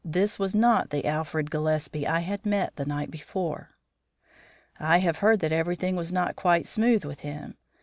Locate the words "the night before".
2.75-3.69